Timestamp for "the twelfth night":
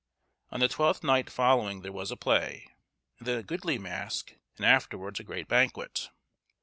0.61-1.29